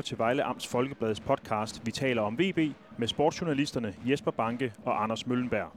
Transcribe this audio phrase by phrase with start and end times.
[0.00, 2.58] lytter til Vejle Amts Folkebladets podcast Vi taler om VB
[2.98, 5.72] med sportsjournalisterne Jesper Banke og Anders Møllenberg.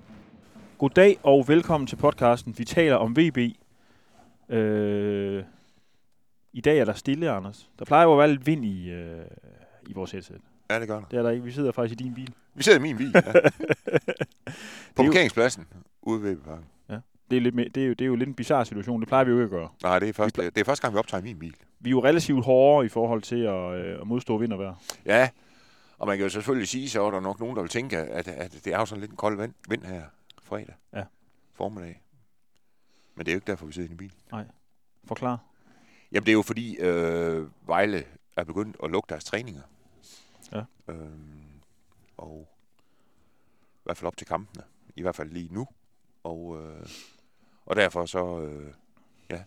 [0.77, 3.37] Goddag og velkommen til podcasten Vi taler om VB.
[4.49, 5.43] Øh,
[6.53, 7.69] I dag er der stille, Anders.
[7.79, 9.25] Der plejer jo at være lidt vind i, øh,
[9.87, 10.41] i vores headset.
[10.69, 11.05] Ja, det gør der.
[11.11, 11.43] Det er der ikke.
[11.43, 12.33] Vi sidder faktisk i din bil.
[12.53, 13.21] Vi sidder i min bil, ja.
[14.95, 15.67] På parkeringspladsen
[16.01, 16.65] ude ved parken.
[17.31, 18.99] Det er, lidt mere, det, er jo, det er jo lidt en bizarre situation.
[18.99, 19.69] Det plejer vi jo ikke at gøre.
[19.83, 21.55] Nej, det er, første, det er første gang, vi optager i min bil.
[21.79, 24.75] Vi er jo relativt hårde i forhold til at, øh, at modstå vind og vejr.
[25.05, 25.29] Ja,
[25.97, 28.27] og man kan jo selvfølgelig sige, så er der nok nogen, der vil tænke, at,
[28.27, 30.03] at det er jo sådan lidt en kold vind, vind her
[30.43, 31.03] fredag Ja.
[31.53, 32.01] formiddag.
[33.15, 34.13] Men det er jo ikke derfor, vi sidder i en bil.
[35.07, 35.39] Forklar.
[36.11, 38.03] Jamen, det er jo fordi, øh, Vejle
[38.37, 39.61] er begyndt at lukke deres træninger.
[40.51, 40.63] Ja.
[40.87, 41.43] Øhm,
[42.17, 42.47] og
[43.75, 44.63] i hvert fald op til kampene.
[44.95, 45.67] I hvert fald lige nu.
[46.23, 46.87] Og, øh,
[47.65, 48.67] og derfor så, øh,
[49.29, 49.39] ja.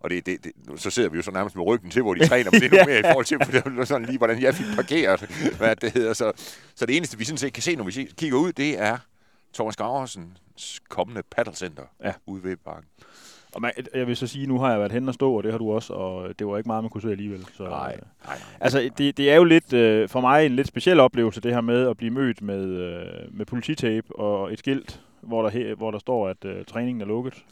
[0.00, 2.28] Og det, det, det, så sidder vi jo så nærmest med ryggen til, hvor de
[2.28, 4.42] træner, men det er nu mere i forhold til, for det er sådan lige, hvordan
[4.42, 5.20] jeg fik parkeret,
[5.58, 6.12] hvad det hedder.
[6.12, 6.32] Så,
[6.74, 8.98] så det eneste, vi sådan set kan se, når vi kigger ud, det er
[9.54, 12.12] Thomas Graversens kommende paddlecenter Ja.
[12.26, 12.88] ude ved parken.
[13.54, 15.50] Og man, jeg vil så sige, nu har jeg været hen og stå, og det
[15.52, 17.46] har du også, og det var ikke meget, man kunne se alligevel.
[17.56, 18.38] Så, øh, nej, nej.
[18.60, 21.60] Altså, det, det er jo lidt, øh, for mig en lidt speciel oplevelse, det her
[21.60, 25.90] med at blive mødt med, øh, med polititape og et skilt, hvor der, he, hvor
[25.90, 27.44] der står, at øh, træningen er lukket.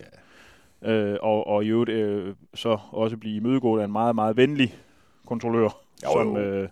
[0.82, 0.92] Ja.
[0.92, 4.78] Øh, og, og i øvrigt øh, så også blive imødegået af en meget, meget venlig
[5.26, 5.68] kontrollør,
[6.04, 6.38] Jo, som, jo.
[6.38, 6.68] øh,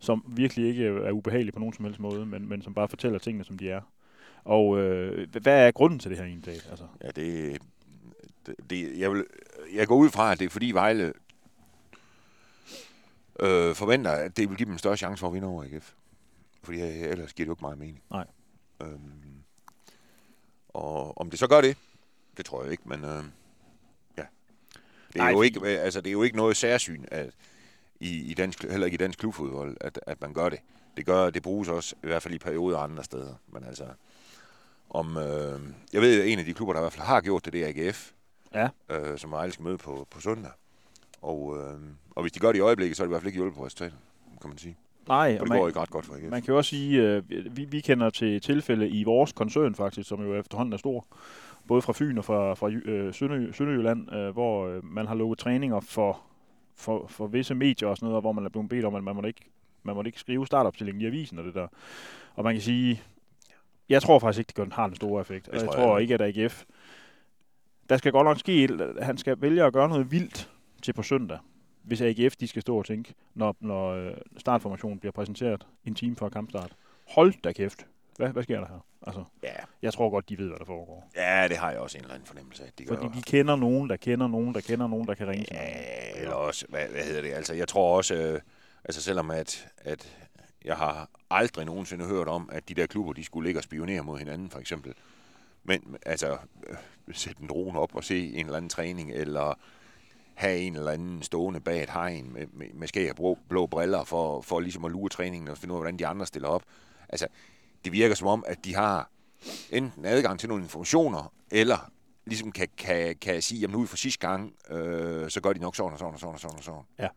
[0.00, 3.18] som virkelig ikke er ubehagelig på nogen som helst måde, men, men som bare fortæller
[3.18, 3.80] tingene, som de er.
[4.44, 6.54] Og øh, hvad er grunden til det her egentlig?
[6.70, 7.58] Altså, Ja, det,
[8.46, 9.24] det, det jeg, vil,
[9.74, 11.12] jeg går ud fra, at det er fordi Vejle
[13.40, 15.92] øh, forventer, at det vil give dem større chance for at vinde over AGF.
[16.62, 18.02] Fordi øh, ellers giver det jo ikke meget mening.
[18.10, 18.24] Nej.
[18.82, 19.00] Øhm,
[20.74, 21.76] og om det så gør det,
[22.36, 23.24] det tror jeg ikke, men øh,
[24.18, 24.24] ja.
[25.12, 27.30] Det er, Nej, jo ikke, øh, altså, det er jo ikke noget særsyn at,
[28.00, 30.58] i, i dansk, heller ikke i dansk klubfodbold, at, at man gør det.
[30.96, 33.34] Det gør, det bruges også, i hvert fald i perioder andre steder.
[33.48, 33.84] Men altså,
[34.90, 35.60] om, øh,
[35.92, 37.62] jeg ved, at en af de klubber, der i hvert fald har gjort det, det
[37.64, 38.10] er AGF
[38.54, 40.52] ja, øh, som Vejle skal møde på, på søndag.
[41.22, 41.80] Og, øh,
[42.10, 43.56] og hvis de gør det i øjeblikket, så er det i hvert fald ikke hjulpet
[43.56, 43.98] på resultatet,
[44.40, 44.76] kan man sige.
[45.08, 46.30] Nej, Og og det går man, ikke ret godt for AGF.
[46.30, 47.22] man kan jo også sige, øh,
[47.56, 51.06] vi, vi kender til tilfælde i vores koncern faktisk, som jo efterhånden er stor,
[51.68, 55.38] både fra Fyn og fra, fra øh, Sønderjy, Sønderjylland, øh, hvor øh, man har lukket
[55.38, 56.20] træninger for,
[56.76, 59.16] for, for visse medier og sådan noget, hvor man er blevet bedt om, at man
[59.16, 59.50] må ikke,
[59.82, 61.66] man må ikke skrive startopstillingen i avisen og det der.
[62.34, 63.02] Og man kan sige,
[63.88, 65.48] jeg tror faktisk ikke, det gør, har en stor effekt.
[65.48, 66.64] Og Det jeg tror tror jeg ikke, at AGF...
[67.88, 68.68] Der skal godt nok ske,
[69.02, 70.50] han skal vælge at gøre noget vildt
[70.82, 71.38] til på søndag,
[71.84, 76.16] hvis AGF de skal stå og tænke, når, når øh, startformationen bliver præsenteret en time
[76.16, 76.72] før kampstart.
[77.08, 77.86] Hold da kæft.
[78.16, 78.84] Hvad, hvad sker der her?
[79.06, 81.10] Altså, Ja, jeg tror godt, de ved, hvad der foregår.
[81.16, 82.70] ja, det har jeg også en eller anden fornemmelse af.
[82.78, 85.44] De gør Fordi de kender nogen, der kender nogen, der kender nogen, der kan ringe
[85.44, 85.56] til.
[85.56, 87.32] Ja, eller også, hvad, hvad hedder det?
[87.32, 88.40] Altså, jeg tror også, øh,
[88.84, 90.16] altså selvom at, at
[90.64, 94.02] jeg har aldrig nogensinde hørt om, at de der klubber, de skulle ligge og spionere
[94.02, 94.94] mod hinanden, for eksempel.
[95.64, 96.76] Men altså, øh,
[97.12, 99.58] sætte en drone op og se en eller anden træning, eller
[100.34, 103.66] have en eller anden stående bag et hegn med, med, med skæg og blå, blå
[103.66, 106.48] briller, for, for ligesom at lure træningen og finde ud af, hvordan de andre stiller
[106.48, 106.62] op.
[107.08, 107.26] Altså,
[107.84, 109.10] det virker som om, at de har
[109.70, 111.90] enten adgang til nogle informationer, eller
[112.26, 115.58] ligesom kan, kan, kan sige, jamen nu vi for sidste gang, øh, så gør de
[115.60, 116.82] nok sådan og sådan og sådan og sådan og sådan.
[116.98, 117.08] Ja.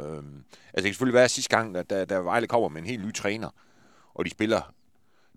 [0.00, 2.80] Øhm, altså det kan selvfølgelig være at sidste gang, da, da, da Vejle kommer med
[2.80, 3.50] en helt ny træner,
[4.14, 4.74] og de spiller,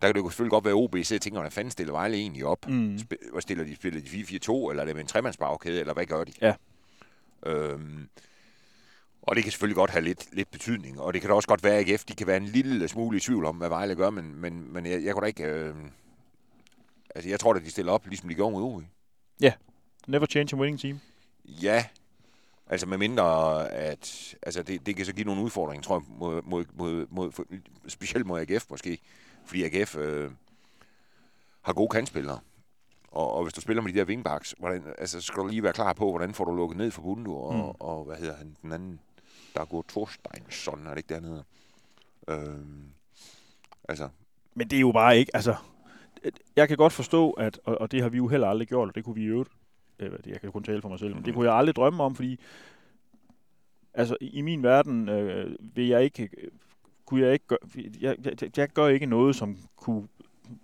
[0.01, 2.17] der kan det jo selvfølgelig godt være OB, så jeg tænker, hvordan fanden stiller Vejle
[2.17, 2.67] egentlig op?
[2.67, 2.95] Mm.
[2.95, 3.75] Sp- hvad stiller de?
[3.75, 6.31] Spiller de 4-4-2, eller er det med en tremandsbagkæde, eller hvad gør de?
[6.41, 6.53] Ja.
[7.45, 8.09] Øhm,
[9.21, 11.63] og det kan selvfølgelig godt have lidt, lidt betydning, og det kan da også godt
[11.63, 14.09] være, at AGF de kan være en lille smule i tvivl om, hvad Vejle gør,
[14.09, 15.43] men, men, men jeg, jeg kunne da ikke...
[15.43, 15.75] Øh,
[17.15, 18.83] altså, jeg tror da, de stiller op, ligesom de gjorde mod OB.
[20.07, 20.99] Never change a winning team.
[21.45, 21.85] Ja,
[22.67, 26.41] altså med mindre, at altså det, det kan så give nogle udfordringer, tror jeg, mod,
[26.41, 27.45] mod, mod, mod, for-
[27.87, 28.99] specielt mod AGF måske,
[29.45, 30.31] fordi AGF øh,
[31.61, 32.39] har gode kantspillere.
[33.11, 35.63] Og, og hvis du spiller med de der wingbacks, hvordan, altså, så skal du lige
[35.63, 37.59] være klar på, hvordan får du lukket ned for Bundu, og, Mm.
[37.61, 37.71] mm.
[37.79, 38.99] og, hvad hedder han, den anden,
[39.55, 41.43] der er gået Thorsteinsson, er det ikke dernede?
[42.27, 42.83] Øhm,
[43.89, 44.09] altså,
[44.55, 45.55] Men det er jo bare ikke, altså...
[46.55, 48.95] Jeg kan godt forstå, at, og, og det har vi jo heller aldrig gjort, og
[48.95, 49.45] det kunne vi jo
[49.99, 52.15] øh, jeg kan kun tale for mig selv, men det kunne jeg aldrig drømme om,
[52.15, 52.39] fordi
[53.93, 56.29] altså i i min verden øh, vil jeg ikke,
[57.05, 57.59] kunne jeg ikke gøre,
[58.01, 60.07] jeg, jeg, jeg gør ikke noget, som kunne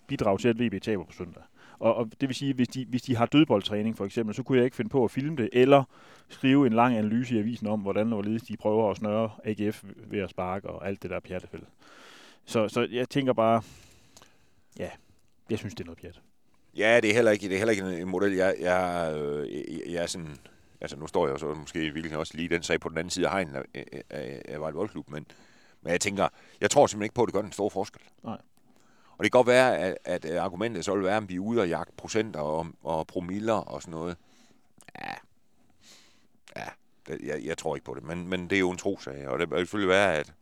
[0.08, 1.44] bidrage til, at VB taber på søndag.
[1.80, 4.58] Og, og det vil sige, hvis de, hvis de har dødboldtræning for eksempel, så kunne
[4.58, 5.84] jeg ikke finde på at filme det, eller
[6.30, 9.84] skrive en lang analyse i avisen om, hvordan og hvorledes de prøver at snøre AGF
[10.08, 11.66] ved at sparke og alt det der pjattefælde.
[12.46, 13.62] Så, så jeg tænker bare,
[14.80, 14.90] ja,
[15.50, 16.22] jeg synes, det er noget pjat.
[16.78, 19.82] Ja, det er heller ikke, det er heller ikke en- model, jeg, jeg, øh, jeg,
[19.94, 20.38] jeg er sådan
[20.82, 23.10] altså nu står jeg jo så måske virkelig også lige den sag på den anden
[23.12, 25.26] side af hegnen af, af, af, af Vejle Boldklub, men,
[25.82, 26.28] men jeg tænker,
[26.62, 28.02] jeg tror simpelthen ikke på, at det gør den store forskel.
[28.24, 28.38] Nej.
[29.18, 31.40] Og det kan godt være, at, at øh, argumentet så vil være, at vi er
[31.40, 34.18] ude og jagte procenter og, og promiller og sådan noget.
[35.02, 35.14] Ja,
[36.56, 36.66] ja
[37.08, 39.40] det, jeg, jeg tror ikke på det, men, men det er jo en trosag, og
[39.40, 40.34] det vil selvfølgelig være, at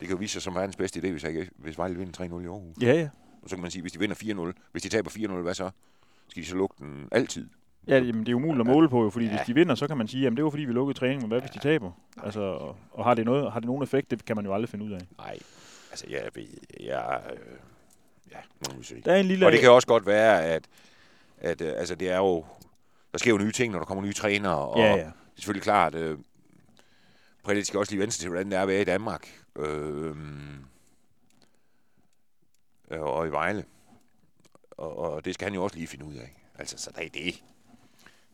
[0.00, 2.22] det kan jo vise sig som verdens bedste idé, hvis, jeg, hvis Vejle vinder 3-0
[2.22, 2.76] i Aarhus.
[2.82, 3.08] Ja, ja.
[3.42, 5.70] Og så kan man sige, hvis de vinder 4-0, hvis de taber 4-0, hvad så?
[6.28, 7.48] Skal de så lukke den altid?
[7.88, 9.30] Ja, jamen, det er umuligt at måle på, jo, fordi ja.
[9.30, 11.28] Hvis de vinder, så kan man sige, at det var fordi, vi lukkede træning, men
[11.28, 11.92] hvad hvis de taber?
[12.22, 14.68] Altså, og, og har, det noget, har det nogen effekt, det kan man jo aldrig
[14.68, 15.00] finde ud af.
[15.18, 15.38] Nej,
[15.90, 16.46] altså jeg ved,
[16.80, 17.38] jeg, øh,
[18.30, 18.38] ja,
[18.68, 19.00] må vi se.
[19.04, 19.46] Der er en lille...
[19.46, 20.68] Og det kan også godt være, at,
[21.38, 22.44] at øh, altså det er jo,
[23.12, 24.96] der sker jo nye ting, når der kommer nye trænere, og Ja, ja.
[24.96, 26.18] det er selvfølgelig klart, øh,
[27.42, 30.16] Prædit skal også lige vente sig til, hvordan det er at være i Danmark, øh,
[32.90, 33.64] øh, og i Vejle.
[34.70, 36.36] Og, og det skal han jo også lige finde ud af.
[36.58, 37.42] Altså, så der er det.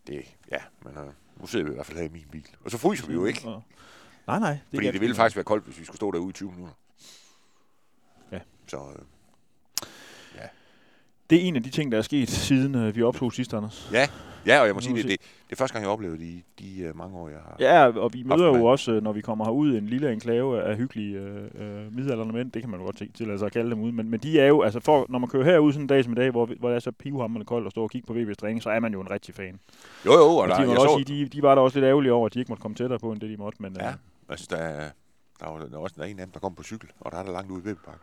[0.06, 2.48] Det, ja, men øh, nu sidder vi i hvert fald her i min bil.
[2.64, 3.44] Og så fryser vi jo ikke.
[4.26, 4.50] Nej, nej.
[4.50, 6.74] Det Fordi det ville faktisk være koldt, hvis vi skulle stå derude i 20 minutter.
[8.32, 8.40] Ja.
[8.66, 9.04] Så øh,
[11.30, 13.90] Det er en af de ting, der er sket, siden øh, vi optog sidst, Anders.
[13.92, 14.08] ja,
[14.46, 16.44] ja, og jeg må sige, det, det, det er første gang, jeg oplevede det i
[16.58, 17.56] de øh, mange år, jeg har.
[17.60, 20.76] Ja, og vi møder jo også, øh, når vi kommer herud, en lille enklave af
[20.76, 21.18] hyggelige
[21.54, 22.52] øh, midaldrende mænd.
[22.52, 23.92] Det kan man jo godt til, tillade sig at kalde dem ud.
[23.92, 26.12] Men, men de er jo, altså for, når man kører herud sådan en dag som
[26.12, 28.34] i dag, hvor, hvor det er så pivhammerende koldt og står og kigge på VB's
[28.34, 29.60] træning, så er man jo en rigtig fan.
[30.06, 31.60] Jo, jo, og Og der, de, må jeg også så, sige, de, de var da
[31.60, 33.62] også lidt ærgerlige over, at de ikke måtte komme tættere på, end det de måtte.
[33.62, 33.88] Men Ja.
[33.88, 33.94] øh,
[34.28, 34.90] altså, der, er-
[35.40, 37.12] der, var, der er også der er en af dem, der kom på cykel, og
[37.12, 37.98] der er der langt ude i Vibbepark.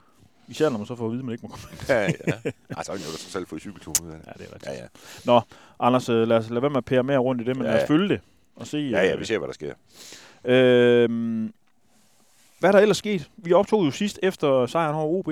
[0.50, 1.66] Især når man så får at vide, at man ikke må komme.
[1.90, 2.52] ja, ja.
[2.78, 4.28] Altså, jeg har så selv fået cykelturen ud af det.
[4.28, 4.74] Ja, det er rigtigt.
[5.28, 5.40] Ja, ja.
[5.80, 7.72] Anders, øh, lad os lade være med at pære mere rundt i det, men Ja,
[7.74, 8.22] lad os følge det
[8.56, 8.78] og se.
[8.78, 9.74] Ja, ja, øh, vi ser, hvad der sker.
[10.46, 11.50] Øh,
[12.60, 13.30] hvad er der ellers sket?
[13.38, 15.28] Vi optog jo sidst efter sejren over OB.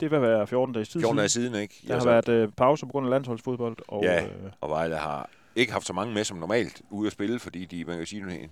[0.00, 1.48] Det vil være 14 dages tid 14 dage siden.
[1.50, 1.74] siden, ikke?
[1.88, 3.76] Der har været øh, pause på grund af landsholdsfodbold.
[3.88, 4.24] Og, Ja.
[4.24, 4.30] øh,
[4.60, 7.84] Og Vejle har ikke haft så mange med som normalt ude at spille, fordi de,
[7.84, 8.48] man kan sige,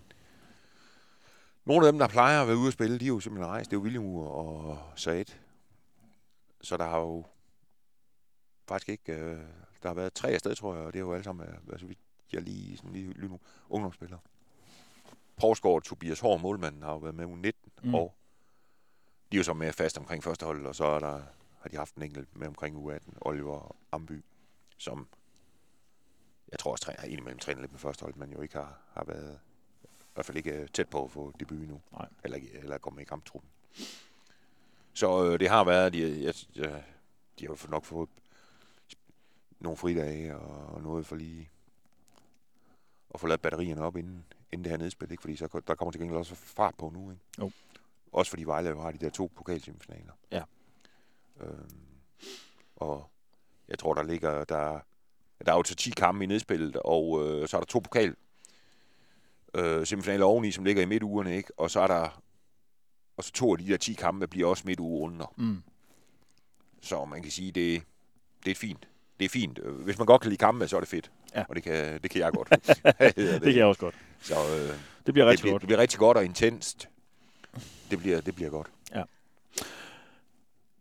[1.65, 3.71] nogle af dem, der plejer at være ude at spille, de er jo simpelthen rejst.
[3.71, 5.25] Det er jo William og Said.
[6.65, 7.25] Så der har jo
[8.69, 9.13] faktisk ikke...
[9.13, 9.41] Øh,
[9.83, 11.87] der har været tre afsted, tror jeg, og det er jo alle sammen, øh, altså,
[12.33, 14.21] jeg lige, sådan lige, lige nu, ungdomsspillere.
[15.37, 17.95] Provsgaard, Tobias Hård, målmanden, har jo været med u 19, Mm.
[17.95, 18.15] og
[19.33, 21.23] de er jo så med fast omkring første hold, og så er der,
[21.61, 24.25] har de haft en enkelt med omkring u 18, Oliver Amby,
[24.77, 25.09] som
[26.53, 28.79] jeg tror også træner, har indimellem trænet lidt med første hold, men jo ikke har,
[28.93, 29.39] har været,
[29.85, 31.81] i hvert fald ikke øh, tæt på at få debut endnu.
[31.93, 32.09] Nej.
[32.25, 33.51] Eller, eller komme i kamptruppen.
[34.95, 36.85] Så øh, det har været, de, jeg, jeg,
[37.39, 38.09] de har jo nok fået
[39.61, 41.51] nogle fridage og, og noget for lige
[43.15, 45.21] at få lavet batterierne op inden, inden det her nedspil, ikke?
[45.21, 47.11] fordi så, der kommer til gengæld også fart på nu.
[47.11, 47.23] Ikke?
[47.39, 47.51] Jo.
[48.13, 50.13] Også fordi Vejle jo har de der to pokalsemifinaler.
[50.31, 50.43] Ja.
[51.41, 51.87] Øhm,
[52.77, 53.11] og
[53.69, 54.81] jeg tror, der ligger, der,
[55.47, 58.17] der er jo til 10 kampe i nedspillet, og øh, så er der to pokal
[59.55, 61.53] øh, semifinaler oveni, som ligger i midtugerne, ikke?
[61.57, 62.23] Og så er der
[63.17, 65.33] og så to af de der 10 kampe bliver også midtugerunder.
[65.37, 65.63] mm.
[66.83, 67.83] Så man kan sige, det,
[68.45, 68.89] det er fint.
[69.19, 69.59] Det er fint.
[69.59, 71.11] Hvis man godt kan lide kampe, så er det fedt.
[71.35, 71.45] Ja.
[71.49, 72.49] Og det kan, det kan jeg godt.
[72.99, 73.95] det, Det kan jeg også godt.
[74.21, 74.77] Så øh,
[75.07, 75.63] Det bliver det, rigtig bliver, godt.
[75.63, 76.89] det bliver rigtig godt og intenst.
[77.91, 78.67] Det bliver, det bliver godt.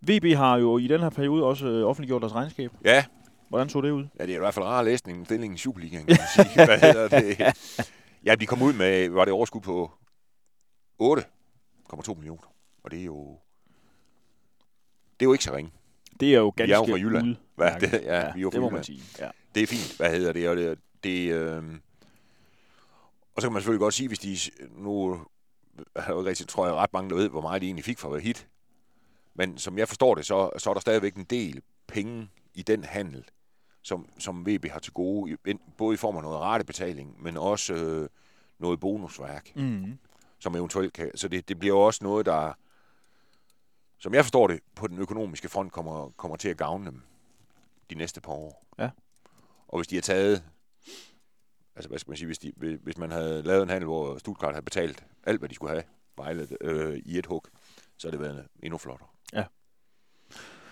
[0.01, 2.71] VB har jo i den her periode også øh, offentliggjort deres regnskab.
[2.85, 3.05] Ja,
[3.49, 4.05] Hvordan så det ud?
[4.19, 6.65] ja det er i hvert fald rar læsning stillingen i Superligaen, kan man sige.
[6.65, 7.39] Hvad hedder det?
[8.25, 9.91] Ja, de kom ud med, var det overskud på
[11.93, 12.53] 8,2 millioner.
[12.83, 13.39] Og det er jo...
[15.19, 15.71] Det er jo ikke så ringe.
[16.19, 17.25] Det er jo Vi er ganske jo fra Jylland.
[17.27, 17.35] ude.
[17.55, 17.91] Hvad det?
[18.03, 18.71] Ja, vi er jo det fra må Jylland.
[18.73, 19.03] man sige.
[19.19, 19.29] Ja.
[19.55, 21.63] det er fint, hvad hedder det, og det, det øh...
[23.35, 24.37] og så kan man selvfølgelig godt sige, hvis de,
[24.77, 25.13] nu
[25.97, 28.11] ikke rigtig, tror jeg, ret mange, der ved, hvor meget de egentlig fik for at
[28.13, 28.47] være hit,
[29.35, 32.83] men som jeg forstår det, så, så er der stadigvæk en del penge i den
[32.83, 33.23] handel,
[33.81, 35.37] som, som VB har til gode,
[35.77, 38.09] både i form af noget ratebetaling, men også øh,
[38.59, 39.97] noget bonusværk, Mm.
[40.43, 42.53] Som eventuelt kan, så det, det bliver jo også noget, der,
[43.97, 47.01] som jeg forstår det, på den økonomiske front kommer, kommer til at gavne dem
[47.89, 48.65] de næste par år.
[48.79, 48.89] Ja.
[49.67, 50.43] Og hvis de har taget,
[51.75, 54.53] altså hvad skal man sige, hvis, de, hvis man havde lavet en handel, hvor Stuttgart
[54.53, 55.83] havde betalt alt, hvad de skulle have,
[56.17, 57.45] Vejle, øh, i et hug,
[57.97, 59.07] så havde det været endnu flottere.
[59.33, 59.45] Ja.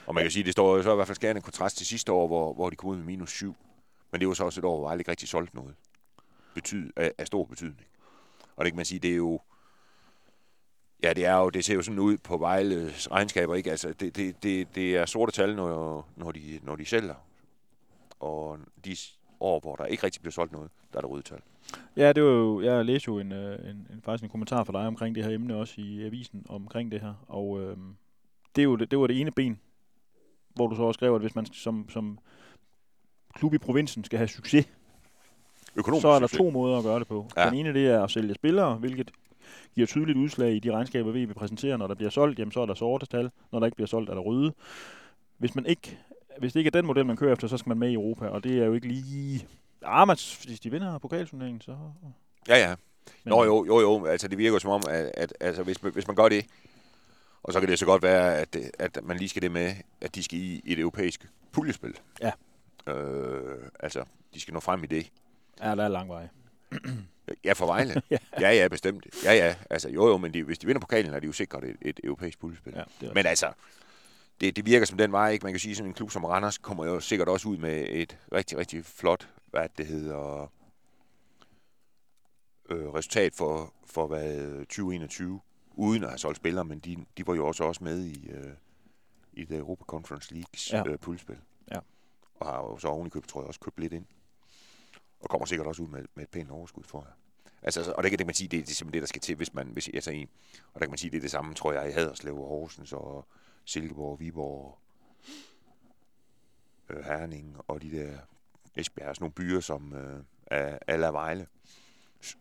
[0.07, 2.11] Og man kan sige, det står jo så i hvert fald skærende kontrast til sidste
[2.11, 3.55] år, hvor, hvor de kom ud med minus syv.
[4.11, 5.75] Men det var så også et år, hvor Vejle ikke rigtig solgte noget
[6.53, 7.87] betyd, af, af stor betydning.
[8.55, 9.39] Og det kan man sige, det er jo,
[11.03, 13.71] Ja, det er jo, det ser jo sådan ud på Vejles regnskaber, ikke?
[13.71, 17.15] Altså, det, det, det, det er sorte tal, når, når, de, når de sælger.
[18.19, 18.95] Og de
[19.39, 21.39] år, hvor der ikke rigtig bliver solgt noget, der er der røde tal.
[21.97, 24.73] Ja, det var jo, jeg læste jo en, øh, en, en, faktisk en kommentar fra
[24.73, 27.13] dig omkring det her emne, også i avisen omkring det her.
[27.27, 27.77] Og øh,
[28.55, 29.59] det, er jo, det, det var det ene ben,
[30.55, 32.19] hvor du så også skrev, at hvis man som, som
[33.33, 34.67] klub i provinsen skal have succes,
[35.75, 36.37] økonomisk så er der succes.
[36.37, 37.27] to måder at gøre det på.
[37.37, 37.45] Ja.
[37.45, 39.11] Den ene det er at sælge spillere, hvilket
[39.75, 41.77] giver tydeligt udslag i de regnskaber, vi præsenterer.
[41.77, 43.31] Når der bliver solgt, jamen, så er der sorte tal.
[43.51, 44.53] Når der ikke bliver solgt, er der røde.
[45.37, 45.97] Hvis, man ikke,
[46.39, 48.27] hvis det ikke er den model, man kører efter, så skal man med i Europa,
[48.27, 49.47] og det er jo ikke lige...
[49.85, 51.77] Ah, men hvis de vinder pokalturneringen, så...
[52.47, 52.75] Ja, ja.
[53.23, 54.05] Men, Nå jo, jo, jo.
[54.05, 56.45] Altså, det virker som om, at, at altså, hvis, man- hvis man gør det,
[57.43, 60.15] og så kan det så godt være, at, at man lige skal det med, at
[60.15, 61.93] de skal i et europæisk puljespil.
[62.21, 62.31] Ja.
[62.93, 64.03] Øh, altså,
[64.33, 65.11] de skal nå frem i det.
[65.63, 66.27] Ja, der er lang vej.
[67.43, 68.01] Ja, for Vejle.
[68.09, 68.17] Ja.
[68.39, 69.07] ja, ja, bestemt.
[69.23, 69.55] Ja, ja.
[69.69, 71.99] Altså, jo, jo, men de, hvis de vinder pokalen, er de jo sikret et, et
[72.03, 72.73] europæisk puljespil.
[73.01, 73.53] Ja, Men altså,
[74.41, 75.43] det, det virker som den vej, ikke?
[75.43, 78.17] Man kan sige, sådan en klub som Randers kommer jo sikkert også ud med et
[78.33, 80.51] rigtig, rigtig flot, hvad det hedder,
[82.69, 85.39] øh, resultat for, for hvad, 2021,
[85.71, 88.53] uden at have solgt spillere, men de, de var jo også, også med i, øh,
[89.33, 90.77] i det Europa Conference Leagues Ja.
[90.77, 90.87] ja.
[90.91, 91.37] øh, puljespil.
[91.71, 91.79] Ja.
[92.35, 94.05] Og har jo så oven i købet, tror jeg, også købt lidt ind.
[95.19, 97.13] Og kommer sikkert også ud med, med et pænt overskud, tror jeg.
[97.63, 99.35] Altså, altså, og det kan man sige, det, det er simpelthen det, der skal til,
[99.35, 100.29] hvis man, hvis jeg tager en.
[100.73, 102.93] Og der kan man sige, det er det samme, tror jeg, i Haderslev og Horsens
[102.93, 103.25] og
[103.65, 104.77] Silkeborg, Viborg,
[106.89, 108.17] øh, Herning og de der
[108.75, 111.47] Esbjerg, sådan nogle byer, som øh, er er Vejle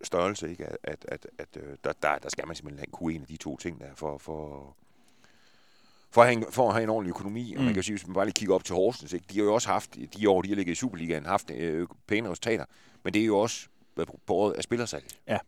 [0.03, 0.67] størrelse, ikke?
[0.67, 3.37] At, at, at, at øh, der, der, der skal man simpelthen kunne en af de
[3.37, 4.77] to ting der, for, for,
[6.11, 7.55] for, at have en, for at have en ordentlig økonomi.
[7.55, 7.65] Og Mm.
[7.65, 9.27] man kan jo sige, hvis man bare lige kigger op til Horsens, ikke?
[9.31, 12.29] de har jo også haft, de år, de har ligget i Superligaen, haft øh, pæne
[12.29, 12.65] resultater,
[13.03, 13.69] men det er jo også
[14.01, 15.05] været på- på året af spillersalg.
[15.27, 15.39] Ja.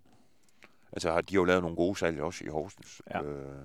[0.93, 3.03] Altså, har- de har jo lavet nogle gode salg også i Horsens.
[3.11, 3.23] Ja.
[3.23, 3.65] Øh,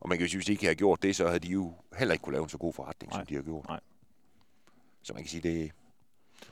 [0.00, 1.74] og man kan jo sige, hvis de ikke havde gjort det, så havde de jo
[1.98, 3.20] heller ikke kunne lave en så god forretning, Nej.
[3.20, 3.68] som de har gjort.
[3.68, 3.80] Nej.
[5.02, 5.72] Så man kan sige, det...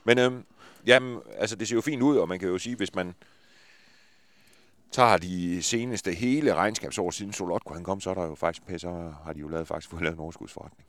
[0.03, 0.45] Men øhm,
[0.87, 3.13] jamen, altså, det ser jo fint ud, og man kan jo sige, hvis man
[4.91, 8.79] tager de seneste hele regnskabsår siden Solotko han kom, så er der jo faktisk med,
[8.79, 10.87] så har de jo lavet, faktisk fået lavet en overskudsforretning.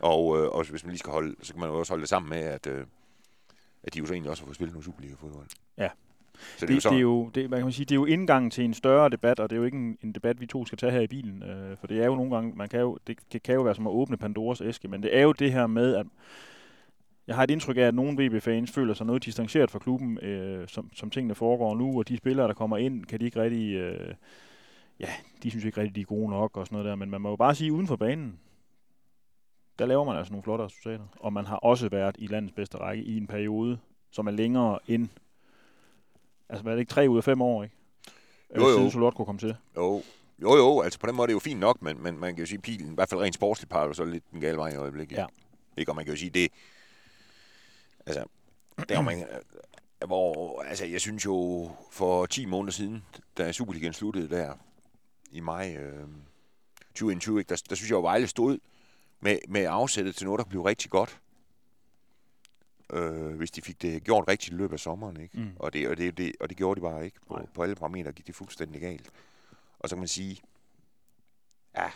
[0.00, 2.08] Og, øh, og hvis man lige skal holde, så kan man jo også holde det
[2.08, 2.86] sammen med, at, øh,
[3.84, 5.46] at de jo så egentlig også har fået spillet noget Superliga-fodbold.
[5.78, 5.88] Ja.
[6.56, 7.96] Så det, Det, er jo så, det, er jo, det, man kan sige, det er
[7.96, 10.46] jo indgangen til en større debat, og det er jo ikke en, en debat, vi
[10.46, 11.42] to skal tage her i bilen.
[11.42, 13.74] Øh, for det er jo nogle gange, man kan jo, det, det kan jo være
[13.74, 16.06] som at åbne Pandoras æske, men det er jo det her med, at
[17.26, 20.68] jeg har et indtryk af, at nogle VB-fans føler sig noget distanceret fra klubben, øh,
[20.68, 23.74] som, som tingene foregår nu, og de spillere, der kommer ind, kan de ikke rigtig,
[23.74, 24.14] øh,
[25.00, 25.08] ja,
[25.42, 27.30] de synes ikke rigtig, de er gode nok og sådan noget der, men man må
[27.30, 28.38] jo bare sige, uden for banen,
[29.78, 31.04] der laver man altså nogle flotte resultater.
[31.20, 33.78] Og man har også været i landets bedste række i en periode,
[34.10, 35.08] som er længere end
[36.48, 36.90] Altså, hvad er det ikke?
[36.90, 37.76] Tre ud af fem år, ikke?
[38.56, 38.76] Jo, jo.
[38.76, 39.56] Siden Solotko kom til.
[39.76, 40.02] jo,
[40.42, 42.42] jo, jo, altså på den måde er det jo fint nok, men, men man kan
[42.42, 44.76] jo sige, pilen, i hvert fald rent sportsligt, peger så lidt den gale vej i
[44.76, 45.16] øjeblikket.
[45.16, 45.26] Ja.
[45.76, 45.92] Ikke?
[45.92, 46.48] Og man kan jo sige, det,
[48.06, 48.24] altså,
[48.88, 53.04] der er man, øh, hvor, altså, jeg synes jo, for 10 måneder siden,
[53.38, 54.54] da Superligaen sluttede der
[55.32, 56.08] i maj øh,
[56.88, 58.58] 2021, ikke, der, der synes jeg jo, Vejle stod
[59.24, 61.20] med, med afsættet til noget, der blev rigtig godt.
[62.92, 65.40] Øh, hvis de fik det gjort rigtigt i løbet af sommeren, ikke?
[65.40, 65.50] Mm.
[65.56, 67.16] Og, det, og, det, det, og det gjorde de bare ikke.
[67.26, 67.46] På, Nej.
[67.54, 69.10] på alle parametre gik det fuldstændig galt.
[69.78, 70.40] Og så kan man sige,
[71.76, 71.90] ja,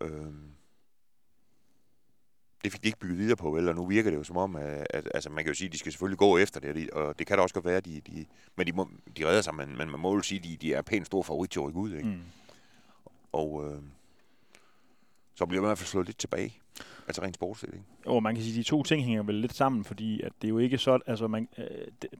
[0.00, 0.50] øhm,
[2.64, 3.68] det fik de ikke bygget videre på, vel?
[3.68, 5.72] Og nu virker det jo som om, at, at altså, man kan jo sige, at
[5.72, 7.80] de skal selvfølgelig gå efter det, og, de, og det kan da også godt være,
[7.80, 10.44] de, de, men de, må, de redder sig, men, men man må jo sige, at
[10.44, 12.08] de, de er pænt store favorit til at rykke ud, ikke?
[12.08, 12.22] Mm.
[13.32, 13.82] Og øh,
[15.40, 16.58] så bliver man i hvert fald slået lidt tilbage.
[17.06, 17.86] Altså rent sportsligt, ikke?
[18.06, 20.48] Jo, man kan sige, at de to ting hænger vel lidt sammen, fordi at det
[20.48, 21.64] er jo ikke så, altså man, øh,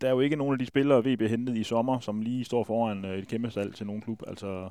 [0.00, 2.64] der er jo ikke nogen af de spillere, VB hentet i sommer, som lige står
[2.64, 4.22] foran øh, et kæmpe salg til nogen klub.
[4.26, 4.70] Altså,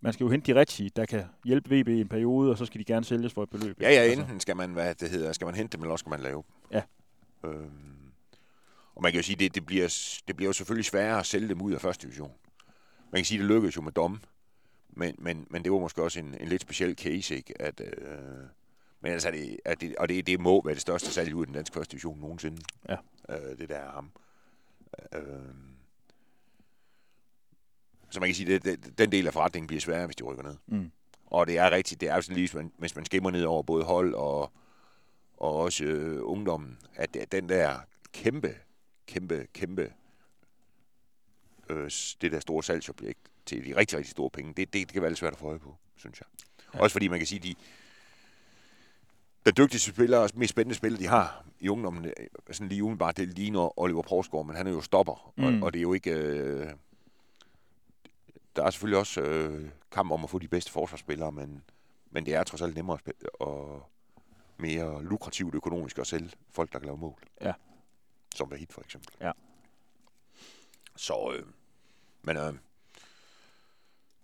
[0.00, 2.66] man skal jo hente de rigtige, der kan hjælpe VB i en periode, og så
[2.66, 3.80] skal de gerne sælges for et beløb.
[3.80, 4.00] Ja, ikke?
[4.00, 6.10] ja, altså, enten skal man, hvad det hedder, skal man hente dem, eller også skal
[6.10, 6.78] man lave dem.
[6.78, 6.82] Ja.
[7.48, 8.12] Øhm,
[8.94, 11.48] og man kan jo sige, det, det, bliver, det bliver jo selvfølgelig sværere at sælge
[11.48, 12.32] dem ud af første division.
[13.12, 14.20] Man kan sige, det lykkedes jo med Dom,
[14.92, 17.62] men, men, men det var måske også en, en lidt speciel case, ikke?
[17.62, 18.46] At, øh,
[19.00, 21.46] men altså, det, at det, og det, det må være det største salg ud af
[21.46, 22.62] den danske første division nogensinde.
[22.88, 22.96] Ja.
[23.28, 24.10] Øh, det der er ham.
[25.12, 25.22] Øh,
[28.10, 30.56] så man kan sige, at den del af forretningen bliver sværere, hvis de rykker ned.
[30.66, 30.90] Mm.
[31.26, 33.44] Og det er rigtigt, det er jo sådan lige, hvis man, hvis man skimmer ned
[33.44, 34.52] over både hold og,
[35.36, 37.78] og også øh, ungdommen, at det, den der
[38.12, 38.56] kæmpe,
[39.06, 39.92] kæmpe, kæmpe,
[41.68, 45.02] øh, det der store salgsobjekt til de rigtig, rigtig store penge, det, det, det kan
[45.02, 46.26] være lidt svært at få øje på, synes jeg.
[46.74, 46.80] Ja.
[46.80, 47.54] Også fordi man kan sige, de
[49.46, 52.12] den dygtigste spiller og mest spændende spiller, de har i ungdommen, øh,
[52.50, 55.44] sådan lige umiddelbart, det ligner Oliver Porsgaard, men han er jo stopper, mm.
[55.44, 56.10] Og, og det er jo ikke...
[56.10, 56.70] Øh,
[58.56, 61.62] der er selvfølgelig også øh, kamp om at få de bedste forsvarsspillere, men,
[62.10, 63.90] men det er trods alt nemmere at spille, og
[64.56, 67.18] mere lukrativt økonomisk at sælge folk, der kan lave mål.
[67.40, 67.52] Ja.
[68.34, 69.14] Som Vahid for eksempel.
[69.20, 69.32] Ja.
[70.96, 71.46] Så, øh,
[72.22, 72.54] men øh,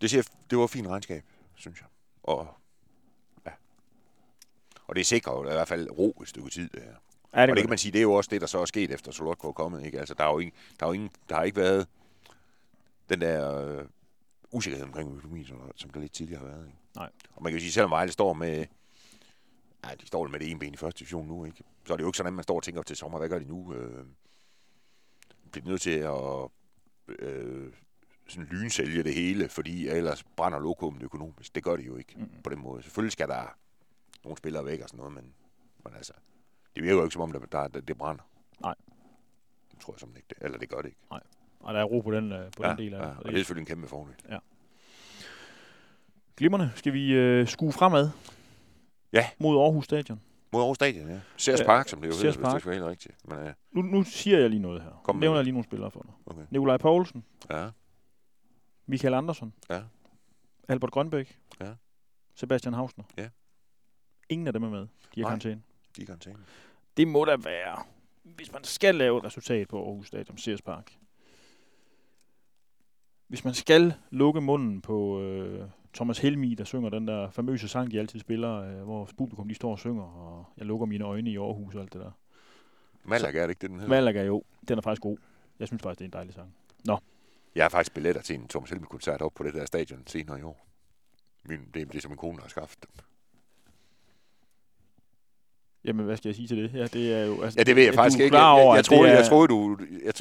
[0.00, 1.24] det, siger, det var et fint regnskab,
[1.54, 1.88] synes jeg.
[2.22, 2.54] Og,
[3.46, 3.50] ja.
[4.86, 6.94] og det sikrer jo i hvert fald ro et stykke tid, det her.
[7.34, 8.58] Ja, og det, det kan det man sige, det er jo også det, der så
[8.58, 9.84] er sket efter Solotko er kommet.
[9.84, 9.98] Ikke?
[9.98, 11.88] Altså, der, er jo ikke, der, er jo ingen, der har ikke været
[13.08, 13.84] den der øh,
[14.50, 16.66] usikkerhed omkring økonomien, som, som der lidt tidligere har været.
[16.66, 16.78] Ikke?
[16.94, 17.10] Nej.
[17.34, 18.66] Og man kan jo sige, selvom Vejle står med,
[19.84, 21.64] ja, de står med det ene ben i første division nu, ikke?
[21.86, 23.38] så er det jo ikke sådan, at man står og tænker til sommer, hvad gør
[23.38, 23.74] de nu?
[23.74, 24.04] Øh,
[25.50, 26.48] bliver de nødt til at
[27.08, 27.72] øh,
[28.28, 31.54] sådan lynsælge det hele, fordi ellers brænder lokummet økonomisk.
[31.54, 32.28] Det gør det jo ikke Mm.
[32.44, 32.82] på den måde.
[32.82, 33.56] Selvfølgelig skal der
[34.24, 35.24] nogle spillere væk og sådan noget, men,
[35.84, 36.12] men altså,
[36.74, 38.22] det virker jo ikke som om, der, der, der, det brænder.
[38.60, 38.74] Nej.
[39.70, 40.36] Det tror jeg som ikke det.
[40.40, 41.00] Eller det gør det ikke.
[41.60, 43.16] Og der er ro på den, øh, på ja, den del af ja, det.
[43.18, 44.14] og det er selvfølgelig en kæmpe fordel.
[46.36, 46.72] Glimmerne.
[46.74, 48.10] Skal vi øh, skue fremad?
[49.12, 49.26] Ja.
[49.38, 50.20] Mod Aarhus Stadion.
[50.52, 51.20] Mod Aarhus Stadion, ja.
[51.36, 53.14] Sears Ja, Park, som det jo hedder, hvis det skal helt rigtigt.
[53.28, 55.00] Men, ja, Nu, nu siger jeg lige noget her.
[55.04, 56.12] Kom nævner jeg lige nogle spillere for dig.
[56.26, 56.46] okay.
[56.50, 57.68] Nikolaj Poulsen, Ja,
[58.86, 59.82] Michael Andersson, Ja.
[60.68, 61.72] Albert Grønbæk, Ja.
[62.34, 63.04] Sebastian Hausner.
[63.16, 63.28] Ja.
[64.28, 64.86] Ingen af dem er med.
[65.14, 65.62] De er karantæne.
[65.96, 66.36] de er karantæne.
[66.96, 67.82] Det må da være,
[68.22, 70.92] hvis man skal lave et resultat på Aarhus Stadion, Sears Park.
[73.28, 77.90] Hvis man skal lukke munden på øh, Thomas Helmi, der synger den der famøse sang,
[77.90, 81.30] de altid spiller, øh, hvor publikum de står og synger, og jeg lukker mine øjne
[81.30, 82.10] i Aarhus og alt det der.
[83.04, 83.94] Malaga er det ikke det, den hedder?
[83.94, 85.16] Malaga jo, den er faktisk god.
[85.58, 86.54] Jeg synes faktisk, det er en dejlig sang.
[87.56, 90.42] Jeg har faktisk billetter til en Thomas Helmi-koncert op på det der stadion senere i
[90.42, 90.66] år.
[91.44, 92.90] Min, det er det, som min kone har skaffet dem.
[95.84, 96.74] Jamen, hvad skal jeg sige til det?
[96.74, 97.42] Ja, det er jo...
[97.42, 98.36] Altså, Ja, det ved jeg er faktisk ikke.
[98.36, 99.78] Jeg, over, jeg, jeg, at troede, er, jeg troede, du,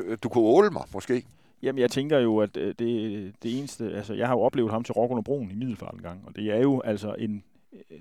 [0.09, 1.25] jeg, du kunne åle mig, måske.
[1.61, 3.93] Jamen, jeg tænker jo, at øh, det, det eneste...
[3.95, 6.35] Altså, jeg har jo oplevet ham til Rock under Broen i Middelfart en gang, og
[6.35, 7.43] det er jo altså en...
[7.73, 7.97] øh,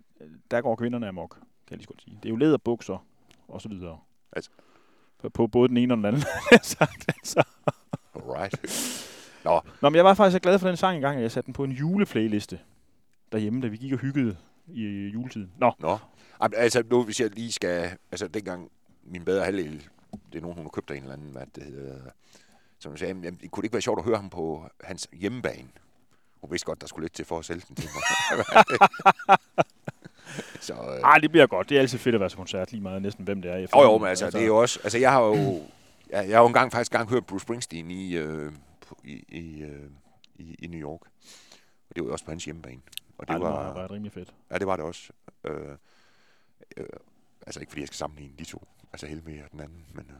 [0.50, 2.18] Der går kvinderne amok, kan jeg lige så godt sige.
[2.22, 3.06] Det er jo læderbukser
[3.48, 3.98] og så videre.
[4.32, 4.50] Altså-
[5.18, 6.22] På, på både den ene og den anden.
[6.62, 7.42] sagt, altså.
[8.14, 8.54] Alright.
[9.44, 11.54] Nå, men jeg var faktisk så glad for den sang engang, at jeg satte den
[11.54, 12.58] på en juleplayliste
[13.32, 14.36] derhjemme, da vi gik og hyggede
[14.68, 15.52] i juletiden.
[15.58, 15.98] Nå, Nå.
[16.40, 17.90] Altså, nu hvis jeg lige skal...
[18.10, 18.70] Altså, dengang
[19.04, 19.88] min bedre halvdel,
[20.32, 21.94] det er nogen, hun har købt af en eller anden, hvad det hedder,
[22.78, 25.68] som sagde, jamen, kunne det ikke være sjovt at høre ham på hans hjemmebane?
[26.40, 28.64] Hun vidste godt, der skulle lidt til for at sælge den til mig.
[30.60, 31.68] så, øh, ej, det bliver godt.
[31.68, 33.58] Det er altid fedt at være til koncert, lige meget næsten hvem det er.
[33.58, 34.80] Jo, jo, men altså, det er jo også...
[34.84, 35.34] Altså, jeg har jo...
[36.10, 38.52] Jeg, jeg har jo engang faktisk engang hørt Bruce Springsteen i, øh,
[38.86, 39.90] på- i, i, øh,
[40.34, 41.00] i, i New York.
[41.90, 42.80] Og det var også på hans hjemmebane.
[43.18, 44.34] Og det det var, var, var rimelig fedt.
[44.50, 45.12] Ja, det var det også.
[45.44, 45.52] Øh,
[46.76, 46.86] øh,
[47.46, 48.68] altså ikke fordi jeg skal sammenligne de to.
[48.92, 49.84] Altså Helme og den anden.
[49.94, 50.16] Men øh,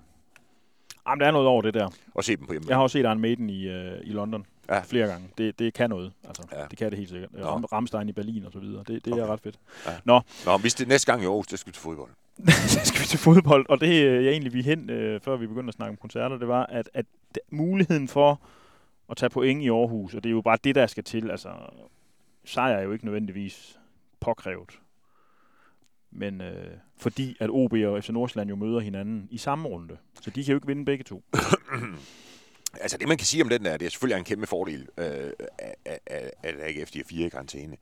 [1.09, 1.91] Jamen, der er noget over det der.
[2.15, 2.69] og se dem på hjemme.
[2.69, 4.81] Jeg har også set Iron Maiden i, øh, i London Ja.
[4.81, 5.29] flere gange.
[5.39, 6.13] Det, det kan noget.
[6.25, 6.61] Altså, Ja.
[6.61, 6.67] ja.
[6.71, 7.33] Det kan det helt sikkert.
[7.33, 7.45] Nå.
[7.45, 8.85] Ram, Ramstein i Berlin og så videre.
[8.87, 9.23] Det, det Okay.
[9.23, 9.59] er ret fedt.
[10.05, 10.21] Nå,
[10.61, 12.11] hvis det næste gang i Aarhus, der skal vi til fodbold.
[12.69, 15.47] så skal vi til fodbold, og det øh, jeg egentlig vi hen, øh, før vi
[15.47, 17.07] begyndte at snakke om koncerter, det var, at, at
[17.51, 18.41] muligheden for
[19.11, 21.31] at tage point i Aarhus, og det er jo bare det, der skal til.
[21.31, 21.49] Altså,
[22.45, 23.79] sejr er jo ikke nødvendigvis
[24.21, 24.81] påkrævet.
[26.11, 29.97] Men øh, fordi at OB og FC Nordsjælland jo møder hinanden i samme runde.
[30.21, 31.25] Så de kan jo ikke vinde begge to.
[32.81, 35.33] Altså det, man kan sige om den der, det er selvfølgelig en kæmpe fordel, øh,
[35.59, 37.77] at, at, at, at AGF de er fire i karantæne.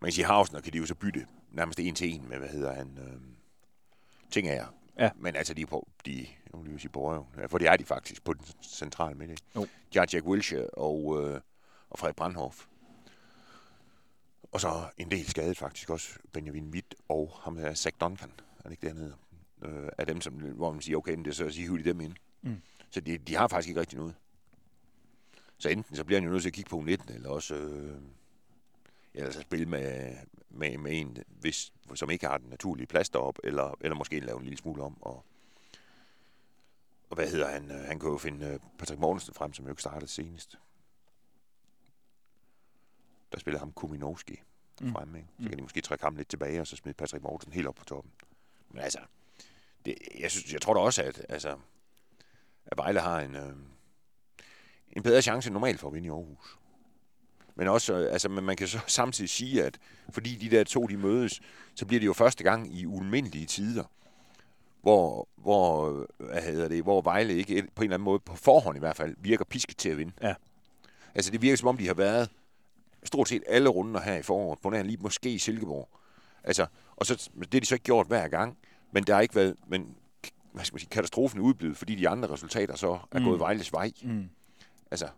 [0.00, 2.48] Man kan sige, Havsner kan de jo så bytte nærmest en til en med, hvad
[2.48, 3.20] hedder han, øh,
[4.30, 4.64] ting af
[4.98, 5.10] Ja.
[5.16, 7.76] Men altså, de på, de, jeg vil lige sige på røven, ja, for det er
[7.76, 9.30] de faktisk på den centrale midt.
[9.30, 9.42] ikke?
[9.56, 9.66] Jo.
[9.92, 11.40] De har Jack Wilshere og, øh,
[11.90, 12.66] og Frederik Brandhoff.
[14.52, 18.62] Og så en del skadet faktisk også, Benjamin Witt og ham her, Zach Duncan, er
[18.62, 19.14] det ikke dernede?
[19.62, 21.84] Øh, af dem, som, hvor man siger, okay, det er så at sige, hiv de
[21.84, 22.14] dem ind.
[22.42, 22.56] Mm.
[22.90, 24.14] Så de, de har faktisk ikke rigtig noget.
[25.58, 27.98] Så enten så bliver han jo nødt til at kigge på U19, eller også øh,
[29.14, 30.16] eller altså spille med,
[30.50, 34.38] med, med en, hvis, som ikke har den naturlige plads deroppe, eller, eller måske lave
[34.38, 35.02] en lille smule om.
[35.02, 35.24] Og,
[37.10, 37.70] og hvad hedder han?
[37.70, 40.58] Han kan jo finde øh, Patrick Mortensen frem, som jo ikke startede senest.
[43.32, 44.42] Der spiller ham Kuminowski
[44.80, 44.92] Mm.
[44.92, 45.28] frem, ikke?
[45.36, 45.48] Så Mm.
[45.48, 47.84] kan de måske trække ham lidt tilbage, og så smide Patrick Mortensen helt op på
[47.84, 48.12] toppen.
[48.70, 48.98] Men altså,
[49.84, 51.58] det, jeg, synes, jeg tror da også, at, altså,
[52.66, 53.56] at Vejle har en, øh,
[54.92, 56.58] en bedre chance end normalt for at vinde i Aarhus.
[57.56, 59.78] Men også, øh, altså, men man kan så samtidig sige, at
[60.10, 61.40] fordi de der to, de mødes,
[61.74, 63.84] så bliver det jo første gang i ualmindelige tider,
[64.82, 68.36] hvor, hvor, øh, hvad hedder det, hvor Vejle ikke på en eller anden måde, på
[68.36, 70.12] forhånd i hvert fald, virker pisket til at vinde.
[70.22, 70.34] Ja.
[71.14, 72.30] Altså, det virker som om, de har været
[73.04, 75.88] stort set alle runder her i foråret, på nær lige måske i Silkeborg.
[76.44, 78.58] Altså, og så, det har de så ikke gjort hver gang,
[78.92, 79.96] men der har ikke været, men
[80.52, 83.24] hvad skal man sige, katastrofen er udblevet, fordi de andre resultater så er mm.
[83.24, 83.92] gået Vejles vej.
[84.02, 84.28] Mm.
[84.90, 85.08] Altså,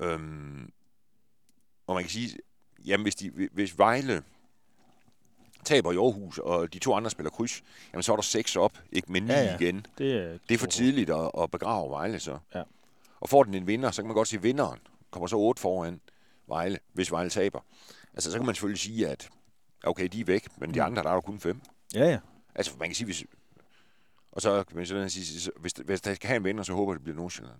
[0.00, 0.70] øhm,
[1.92, 2.38] og man kan sige,
[2.84, 4.22] jamen hvis, de, hvis Vejle
[5.64, 8.78] taber i Aarhus, og de to andre spiller kryds, jamen så er der seks op,
[8.92, 9.86] ikke men ni Ja, ja, igen.
[9.98, 12.38] Det er, Det er for tidligt at, at begrave Vejle så.
[12.54, 12.62] Ja.
[13.20, 14.78] Og får den en vinder, så kan man godt sige, at vinderen
[15.10, 16.00] kommer så otte foran
[16.48, 17.60] Vejle, hvis Vejle taber.
[18.14, 19.28] Altså så kan man selvfølgelig sige, at
[19.84, 20.86] okay, de er væk, men de Mm.
[20.86, 21.60] andre, der er jo kun fem.
[21.94, 22.18] Ja, ja.
[22.54, 23.24] Altså man kan sige, hvis,
[24.32, 26.92] Og så kan man sådan sige, hvis, hvis der skal have en vinder, så håber
[26.92, 27.56] jeg, det bliver Nordsjælland.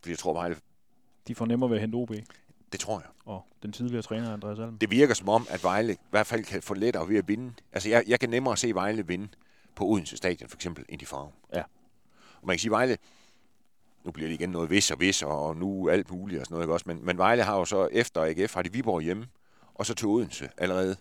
[0.00, 0.56] Fordi jeg tror Vejle,
[1.28, 2.10] De får nemmere ved at hente OB.
[2.72, 3.08] det tror jeg.
[3.24, 4.78] Og den tidligere træner, Andreas Alm.
[4.78, 7.52] Det virker som om, at Vejle i hvert fald kan få lettere ved at vinde.
[7.72, 9.28] Altså, jeg, jeg kan nemmere se Vejle vinde
[9.74, 11.32] på Odense Stadion, for eksempel, end i Farum.
[11.54, 11.62] Ja.
[12.40, 12.98] Og man kan sige, Vejle,
[14.04, 16.64] nu bliver det igen noget vis og vis, og nu alt muligt og sådan noget,
[16.64, 16.84] ikke også?
[16.88, 19.26] Men, men Vejle har jo så efter AGF, har de Viborg hjemme,
[19.74, 20.96] og så til Odense allerede.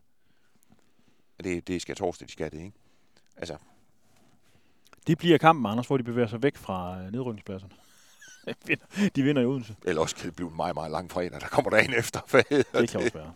[1.43, 2.73] Det, det skal torsdag, de skal det, ikke?
[3.37, 3.57] Altså,
[5.07, 7.73] Det bliver kampen, Anders, hvor de bevæger sig væk fra øh, nedrykningspladserne.
[8.67, 9.75] De vinder- de vinder i Odense.
[9.85, 12.19] eller også kan det blive en meget, meget lang fredag, der kommer dagen efter.
[12.31, 12.43] Hvad
[12.81, 13.31] Det kan også være.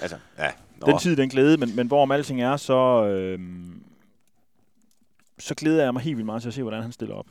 [0.00, 0.50] Altså, ja.
[0.80, 0.86] Nå.
[0.86, 3.82] Den tid, den glæde, men, men hvorom alting er, så, øhm,
[5.38, 7.26] så glæder jeg mig helt vildt meget til at se, hvordan han stiller op.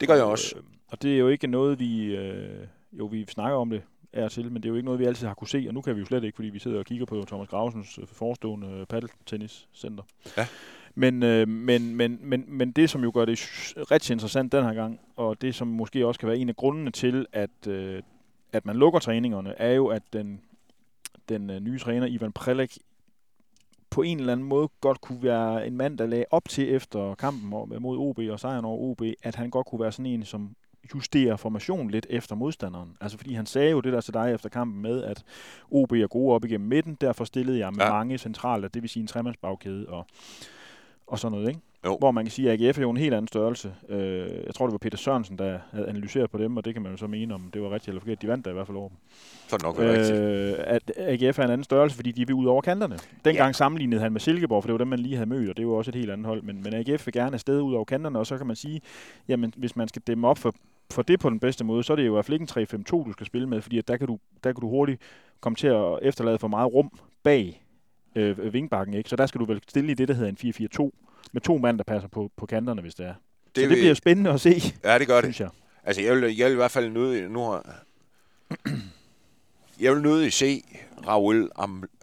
[0.00, 0.54] det gør jeg også.
[0.56, 2.04] Øh, og det er jo ikke noget, vi...
[2.16, 2.66] Øh,
[2.98, 5.26] jo, vi snakker om det er til, men det er jo ikke noget, vi altid
[5.26, 7.06] har kunne se, og nu kan vi jo slet ikke, fordi vi sidder og kigger
[7.06, 10.02] på Thomas Gravsens øh, forestående øh, paddeltenniscenter.
[10.36, 10.46] Ja.
[10.94, 13.38] Men, øh, men, men, men, men det, som jo gør det
[13.90, 16.90] rigtig interessant den her gang, og det, som måske også kan være en af grundene
[16.90, 18.02] til, at, øh,
[18.52, 20.40] at man lukker træningerne, er jo, at den,
[21.28, 22.78] den øh, nye træner, Ivan Prelik,
[23.90, 27.14] på en eller anden måde godt kunne være en mand, der lagde op til efter
[27.14, 30.56] kampen mod OB og sejren over OB, at han godt kunne være sådan en, som
[30.94, 32.96] justerer formationen lidt efter modstanderen.
[33.00, 35.24] Altså fordi han sagde jo det der til dig efter kampen med, at
[35.70, 37.92] OB er gode op igennem midten, derfor stillede jeg med ja.
[37.92, 40.06] mange centrale, det vil sige en tremandsbagkæde og,
[41.06, 41.60] og sådan noget, ikke?
[41.84, 41.96] Jo.
[41.98, 43.74] Hvor man kan sige, at AGF er jo en helt anden størrelse.
[43.88, 46.82] Øh, jeg tror, det var Peter Sørensen, der havde analyseret på dem, og det kan
[46.82, 48.22] man jo så mene, om det var rigtigt eller forkert.
[48.22, 48.96] De vandt da i hvert fald over dem.
[49.48, 50.18] Så er det nok være rigtigt.
[50.18, 52.98] Øh, at AGF er en anden størrelse, fordi de vil ud over kanterne.
[53.24, 53.52] Dengang ja.
[53.52, 55.72] sammenlignede han med Silkeborg, for det var dem, man lige havde mødt, og det var
[55.72, 56.42] også et helt andet hold.
[56.42, 58.80] Men, men AGF vil gerne afsted ud over kanterne, og så kan man sige,
[59.28, 60.54] jamen hvis man skal dæmme op for,
[60.90, 62.84] for det på den bedste måde, så er det jo i hvert fald ikke en
[63.02, 65.00] 3-5-2, du skal spille med, fordi at der, kan du, der kan du hurtigt
[65.40, 67.63] komme til at efterlade for meget rum bag
[68.14, 68.94] øh, vingbakken.
[68.94, 69.10] Ikke?
[69.10, 70.90] Så der skal du vel stille i det, der hedder en 4-4-2,
[71.32, 73.14] med to mand, der passer på, på kanterne, hvis det er.
[73.56, 75.40] Det så det bliver spændende at se, Ja, det gør det.
[75.40, 75.48] jeg.
[75.84, 77.28] Altså, jeg vil, jeg vil i hvert fald nødig...
[77.28, 77.76] Nu har,
[79.80, 80.62] jeg vil nødig se
[81.08, 81.50] Raul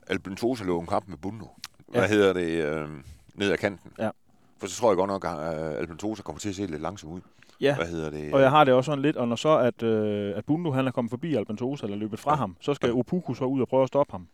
[0.08, 1.48] Albentosa lå en kamp med Bundo.
[1.88, 2.08] Hvad Ja.
[2.08, 2.66] hedder det?
[2.66, 2.88] Øh,
[3.36, 3.92] ned ad kanten.
[4.00, 4.10] Ja.
[4.58, 7.22] For så tror jeg godt nok, at Albentosa kommer til at se lidt langsom ud.
[7.62, 7.76] Ja.
[7.76, 8.34] Hvad hedder det?
[8.34, 10.88] Og jeg har det også sådan lidt, og når så at, øh, at Bundo han
[10.88, 12.36] er kommet forbi Albantosa eller løbet fra Ja.
[12.38, 14.28] ham, så skal Opuku så ud og prøve at stoppe ham.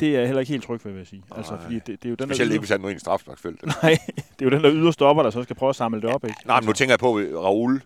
[0.00, 1.24] Det er jeg heller ikke helt tryg ved, vil jeg sige.
[1.30, 2.90] Altså, fordi det, det er jo den, der Specielt ikke, yder, hvis han nu er
[2.90, 3.66] i en strafsparksfelt.
[3.66, 3.98] nej,
[4.38, 6.24] det er jo den der yder stopper, der så skal prøve at samle det op,
[6.24, 6.36] ikke?
[6.46, 7.82] Nej, men nu tænker jeg på, at Raul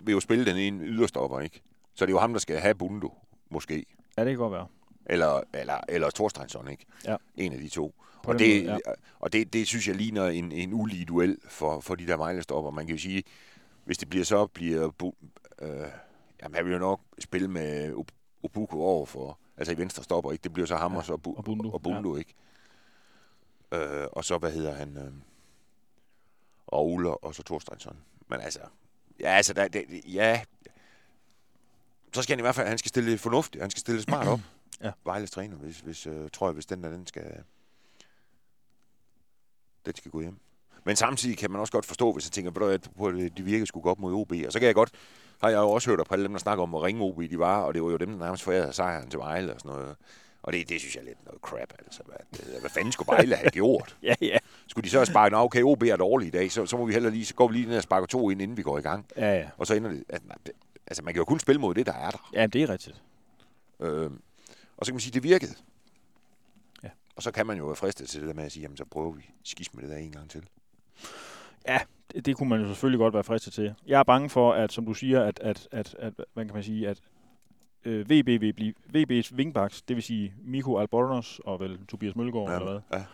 [0.00, 1.62] vil jo spille den ene yderstopper, ikke?
[1.94, 3.14] Så det er jo ham, der skal have Bundo,
[3.50, 3.86] måske.
[4.16, 4.66] Ja, det kan godt være.
[5.06, 6.84] Eller, eller, eller Thorsteinsson, ikke?
[7.04, 7.16] Ja.
[7.36, 7.94] En af de to.
[8.22, 8.80] På Og, det, måde,
[9.20, 12.70] og det, det synes jeg ligner en, en ulige duel for, for de der Vejle-stopper.
[12.70, 13.22] Man kan jo sige,
[13.84, 14.90] hvis det bliver så, bliver
[15.62, 15.68] øh,
[16.42, 17.94] jamen, han vil jo nok spille med
[18.42, 20.42] Obuku over for, altså i venstre stopper, ikke?
[20.42, 22.34] Det bliver så ham Ja, og så Bu, og Bundu, og Bundu ikke?
[23.72, 24.96] Øh, og så, hvad hedder han?
[24.96, 25.12] Øh,
[26.66, 27.96] og- og så Thorsteinsson.
[28.28, 28.60] Men altså,
[29.20, 30.44] ja, altså, der, det, ja,
[32.14, 34.40] så skal han i hvert fald, han skal stille fornuftigt, han skal stille smart op.
[34.80, 34.92] Ja.
[35.04, 37.44] Vejles træner, hvis, hvis øh, tror jeg, hvis den der, den skal,
[39.86, 40.38] den skal gå hjem.
[40.84, 42.88] Men samtidig kan man også godt forstå, hvis jeg tænker, at
[43.36, 44.32] de virker skulle gå op mod OB.
[44.46, 44.90] Og så kan jeg godt,
[45.42, 47.38] har jeg jo også hørt på alle dem, der snakker om, hvor ringe OB de
[47.38, 49.96] var, og det var jo dem, der nærmest forærede sejren til Vejle og sådan noget.
[50.42, 52.02] Og det, det synes jeg er lidt noget crap, altså.
[52.06, 53.96] Hvad, hvad fanden skulle Vejle have gjort?
[54.02, 54.38] Ja, ja.
[54.66, 56.84] Skulle de så have sparket, "Nå, okay, OB er dårlig i dag, så, så må
[56.86, 58.78] vi heller lige, så går vi lige ned og sparker to ind, inden vi går
[58.78, 59.06] i gang.
[59.16, 59.48] Ja, ja.
[59.58, 60.04] Og så ender det,
[60.46, 60.52] det-
[60.86, 62.30] altså man kan jo kun spille mod det, der er der.
[62.32, 63.02] Ja, det er rigtigt.
[63.80, 64.10] Øh,
[64.76, 65.54] og så kan man sige, det virkede.
[66.82, 66.88] Ja.
[67.16, 68.84] Og så kan man jo være fristet til det der med at sige, jamen så
[68.84, 70.42] prøver vi skis med det der en gang til.
[71.68, 71.78] Ja,
[72.12, 73.74] det, det kunne man jo selvfølgelig godt være fristet til.
[73.86, 76.62] Jeg er bange for, at som du siger, at, at, at, at hvad kan man
[76.62, 77.00] sige, at
[77.84, 82.48] øh, VB vil blive, VB's wingbacks, det vil sige Miko Albornoz og vel Tobias Mølgaard
[82.48, 82.54] ja.
[82.56, 83.04] eller hvad, ja.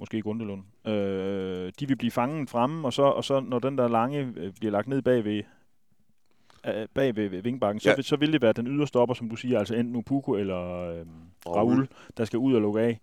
[0.00, 3.88] måske Gundelund, øh, de vil blive fanget fremme, og så, og så når den der
[3.88, 5.42] lange øh, bliver lagt ned bag ved,
[6.66, 7.92] øh, bag ved, ved vingbakken, så, Ja.
[7.92, 7.96] ja.
[7.96, 10.88] vil, så vil det være den ydre stopper, som du siger, altså enten Upuko eller
[10.90, 11.06] øh,
[11.46, 13.00] Raul, der skal ud og lukke af.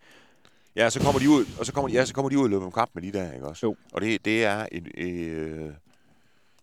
[0.84, 2.66] Ja, så kommer de ud, og så kommer, ja, så kommer de ud og løber
[2.66, 3.66] en kamp med de der, ikke også?
[3.66, 3.76] Jo.
[3.94, 5.66] Og det, det er en, øh,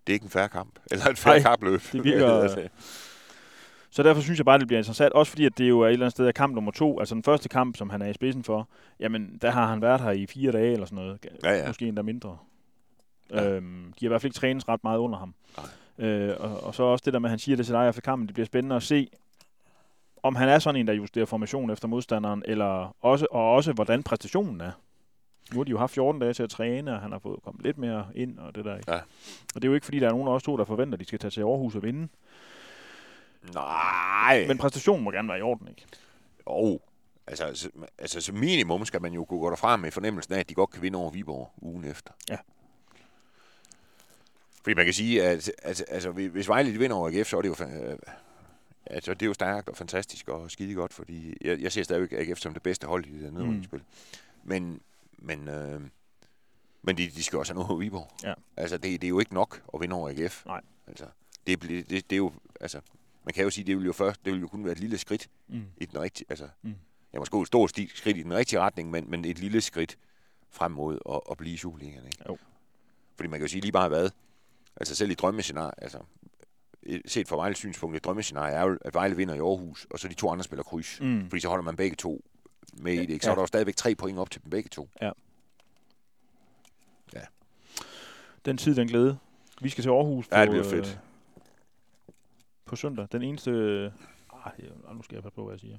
[0.07, 1.81] det er ikke en færre kamp, eller et færre Nej, kapløb.
[1.93, 2.69] det virker-
[3.91, 5.13] Så derfor synes jeg bare, det bliver interessant.
[5.13, 6.99] Også fordi, at det jo er et eller andet sted af kamp nummer to.
[7.01, 8.69] Altså den første kamp, som han er i spidsen for,
[9.01, 11.27] jamen der har han været her i fire dage eller sådan noget.
[11.45, 11.67] Ja, ja.
[11.67, 12.39] Måske endda mindre.
[13.31, 13.51] Ja.
[13.51, 15.35] Øhm, de har i hvert fald ikke trænet ret meget under ham.
[15.99, 16.09] Nej.
[16.09, 18.01] Øh, og, og så også det der med, at han siger det til dig efter
[18.03, 19.09] kampen, det bliver spændende at se,
[20.27, 24.03] om han er sådan en, der justerer formation efter modstanderen, eller også, og også hvordan
[24.03, 24.73] præstationen er.
[25.53, 27.63] Nu har de jo haft 14 dage til at træne, og han har fået kommet
[27.65, 28.93] lidt mere ind, og det der ikke.
[28.93, 28.99] Ja.
[29.55, 31.01] Og det er jo ikke, fordi der er nogen af os to, der forventer, at
[31.01, 32.09] de skal tage til Aarhus og vinde.
[33.55, 34.45] Nej.
[34.49, 35.83] Men præstationen må gerne være i orden, ikke?
[36.51, 36.81] Jo,
[37.27, 40.49] altså, så, altså, som minimum skal man jo kunne gå derfra med fornemmelsen af, at
[40.49, 42.13] de godt kan vinde over Viborg ugen efter.
[42.31, 42.37] Ja.
[44.63, 47.43] Fordi man kan sige, at altså, altså, hvis Vejle de vinder over AGF, så er
[47.43, 47.55] det jo,
[48.91, 52.13] altså, det er jo stærkt og fantastisk og skide godt, fordi jeg, jeg ser stadigvæk
[52.13, 53.79] AGF som det bedste hold i det der nedrykningsspil.
[53.81, 53.85] Mm.
[54.49, 54.81] Men,
[55.19, 55.81] men, øh,
[56.83, 58.11] men de, de skal også have noget over Viborg.
[58.23, 58.35] Ja.
[58.57, 60.47] Altså, det, det er jo ikke nok at vinde over AGF.
[60.47, 60.61] Nej.
[60.87, 61.05] Altså,
[61.47, 62.81] det, det, det, det er jo, altså,
[63.25, 64.99] man kan jo sige, det vil jo først, det vil jo kun være et lille
[64.99, 65.63] skridt Mm.
[65.77, 66.69] i den rigtige, altså, Mm.
[66.71, 66.77] mm.
[67.13, 69.99] ja, måske et stort sti- skridt i den rigtige retning, men, men et lille skridt
[70.51, 72.19] frem mod at, at blive i Superligaen, ikke?
[72.29, 72.39] Jo.
[73.17, 74.11] Fordi man kan jo sige lige meget hvad,
[74.77, 75.99] altså selv i drømmescenarie, altså,
[77.07, 80.09] set fra Vejles synspunkt, et drømmescenarie er jo, at Vejle vinder i Aarhus, og så
[80.09, 81.01] de to andre spiller kryds.
[81.01, 81.29] Mm.
[81.31, 82.25] Fordi så holder man begge to
[82.73, 83.25] med i det, ikke?
[83.25, 83.33] Så Ja.
[83.33, 84.89] er der jo stadigvæk tre point op til dem begge to.
[88.45, 89.19] Den tid, den glæde.
[89.61, 90.87] Vi skal til Aarhus på, Ja, det bliver fedt.
[90.87, 92.13] Øh,
[92.65, 93.07] på søndag.
[93.13, 93.51] Den eneste...
[93.51, 93.91] Øh,
[94.95, 95.79] nu skal jeg passe på, hvad jeg siger.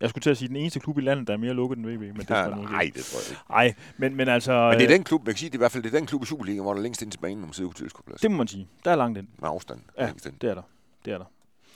[0.00, 1.86] Jeg skulle til at sige, den eneste klub i landet, der er mere lukket end
[1.86, 3.42] VB, men det Ja, nej, det tror jeg ikke.
[3.50, 4.52] Nej, men, men altså...
[4.52, 5.94] Men det er øh, den klub, man kan sige, det er i hvert fald det
[5.94, 7.70] er den klub i Superligaen, hvor der er længst ind til banen, når man sidder
[7.70, 8.20] på tilskuerplads.
[8.20, 8.68] Det må man sige.
[8.84, 9.26] Der er langt ind.
[9.38, 9.80] Med afstand.
[9.98, 10.06] Ja.
[10.40, 10.62] Det er der.
[11.04, 11.24] Det er der.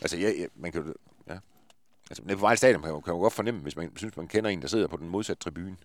[0.01, 0.95] Altså, ja, ja, man kan jo...
[1.29, 1.39] Ja.
[2.11, 4.51] Altså, på Vejle Stadion kan man, kan man godt fornemme, hvis man synes, man kender
[4.51, 5.77] en, der sidder på den modsatte tribune.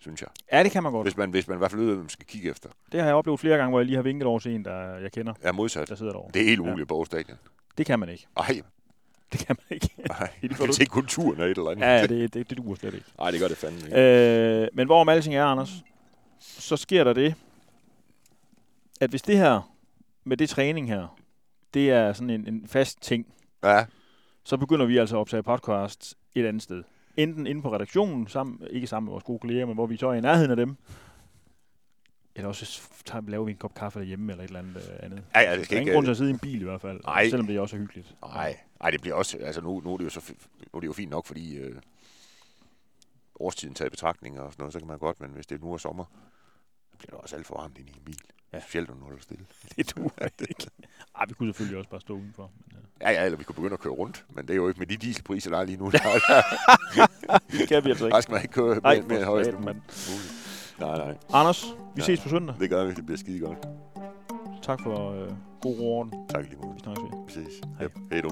[0.00, 0.28] Synes jeg.
[0.52, 1.04] Ja, det kan man godt.
[1.04, 2.68] Hvis man, hvis man i hvert fald ved, hvad man skal kigge efter.
[2.92, 4.96] Det har jeg oplevet flere gange, hvor jeg lige har vinket over til en, der
[4.98, 5.88] jeg kender, Er modsat.
[5.88, 6.30] der sidder derovre.
[6.34, 6.66] Det er helt Ja.
[6.66, 7.38] umuligt på Aarhus Stadion.
[7.78, 8.26] Det kan man ikke.
[8.36, 8.60] Ej,
[9.34, 9.90] Det kan man ikke.
[10.08, 10.28] nej.
[10.42, 11.86] Det kan se kulturen af et eller andet.
[11.86, 13.06] Ja, det, det, det duer slet ikke.
[13.18, 14.62] Nej, det gør det fandme ikke.
[14.62, 15.70] Øh, men hvorom alting er, Anders,
[16.40, 17.34] så sker der det,
[19.00, 19.70] at hvis det her,
[20.24, 21.18] med det træning her,
[21.74, 23.26] det er sådan en, en fast ting,
[23.64, 23.84] Ja,
[24.44, 26.82] så begynder vi altså at optage podcast et andet sted.
[27.16, 30.08] Enten inde på redaktionen, sammen, ikke sammen med vores gode kolleger, men hvor vi så
[30.08, 30.76] er i nærheden af dem.
[32.36, 35.24] Eller også tager, laver vi en kop kaffe derhjemme, eller et eller andet øh, andet.
[35.34, 35.94] ja, ja det Der skal er ingen ikke...
[35.94, 37.28] grund til at sidde i en bil i hvert fald, Nej.
[37.28, 38.14] selvom det også er hyggeligt.
[38.22, 39.38] Nej, nej, det bliver også...
[39.38, 40.32] Altså, nu, nu, er det jo så,
[40.72, 41.76] nu er det jo fint nok, fordi øh,
[43.40, 45.72] årstiden taget i betragtning og sådan noget, så kan man godt, men hvis det nu
[45.72, 46.04] er sommer,
[46.92, 48.18] så bliver det også alt for varmt inde i en bil.
[48.52, 48.56] Ja.
[48.56, 48.62] Ja.
[48.62, 49.44] Specielt, når du holder stille.
[49.76, 50.66] Det duer ikke.
[51.18, 52.50] Ej, vi kunne selvfølgelig også bare stå udenfor.
[52.66, 54.68] Men, øh, Ja, ja, eller vi kunne begynde at køre rundt, men det er jo
[54.68, 55.90] ikke med de dieselpriser, der er lige nu.
[55.90, 55.98] Der,
[57.58, 58.14] det kan vi altså ikke.
[58.14, 59.78] der skal man ikke køre med, med højeste muligt.
[60.80, 61.16] Nej, nej.
[61.32, 62.02] Anders, vi Ja.
[62.02, 62.54] ses på søndag.
[62.60, 62.92] Det gør vi.
[62.94, 63.58] Det bliver skide godt.
[64.62, 66.12] Tak for øh, god orden.
[66.28, 66.74] Tak lige måde.
[66.74, 67.26] Vi snakkes ved.
[67.26, 67.60] Vi ses.
[67.78, 67.88] Hej.
[68.10, 68.30] Ja, hej du.